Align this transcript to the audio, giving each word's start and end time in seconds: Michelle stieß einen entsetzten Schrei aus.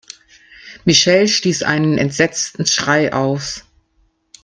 Michelle 0.83 1.27
stieß 1.27 1.61
einen 1.61 1.99
entsetzten 1.99 2.65
Schrei 2.65 3.13
aus. 3.13 3.65